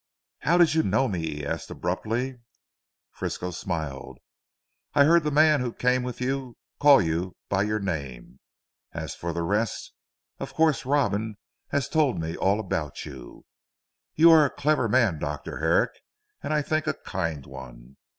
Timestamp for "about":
12.59-13.05